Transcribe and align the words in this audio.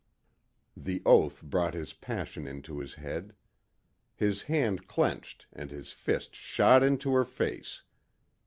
The 0.75 1.03
oath 1.05 1.43
brought 1.43 1.75
his 1.75 1.93
passion 1.93 2.47
into 2.47 2.79
his 2.79 2.95
head. 2.95 3.35
His 4.15 4.41
hand 4.49 4.87
clenched 4.87 5.45
and 5.53 5.69
his 5.69 5.91
fist 5.91 6.33
shot 6.33 6.81
into 6.81 7.13
her 7.13 7.23
face. 7.23 7.83